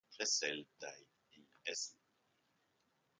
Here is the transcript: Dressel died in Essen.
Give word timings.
Dressel 0.15 0.65
died 0.79 1.05
in 1.35 1.45
Essen. 1.67 1.99